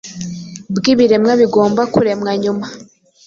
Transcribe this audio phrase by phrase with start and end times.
[0.77, 2.65] bwibiremwa bigomba kuremwa, nyuma